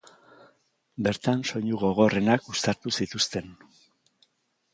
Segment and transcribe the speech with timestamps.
[1.07, 3.53] Bertan soinu gogorrenak uztartu zituzten.